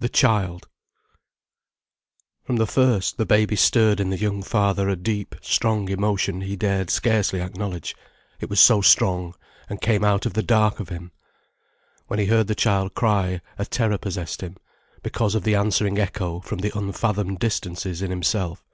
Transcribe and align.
THE 0.00 0.08
CHILD 0.08 0.66
From 2.42 2.56
the 2.56 2.66
first, 2.66 3.16
the 3.16 3.24
baby 3.24 3.54
stirred 3.54 4.00
in 4.00 4.10
the 4.10 4.18
young 4.18 4.42
father 4.42 4.88
a 4.88 4.96
deep, 4.96 5.36
strong 5.40 5.88
emotion 5.88 6.40
he 6.40 6.56
dared 6.56 6.90
scarcely 6.90 7.40
acknowledge, 7.40 7.94
it 8.40 8.50
was 8.50 8.58
so 8.58 8.80
strong 8.80 9.36
and 9.70 9.80
came 9.80 10.02
out 10.02 10.26
of 10.26 10.32
the 10.32 10.42
dark 10.42 10.80
of 10.80 10.88
him. 10.88 11.12
When 12.08 12.18
he 12.18 12.26
heard 12.26 12.48
the 12.48 12.56
child 12.56 12.94
cry, 12.94 13.40
a 13.56 13.64
terror 13.64 13.98
possessed 13.98 14.40
him, 14.40 14.56
because 15.04 15.36
of 15.36 15.44
the 15.44 15.54
answering 15.54 15.96
echo 15.96 16.40
from 16.40 16.58
the 16.58 16.76
unfathomed 16.76 17.38
distances 17.38 18.02
in 18.02 18.10
himself. 18.10 18.64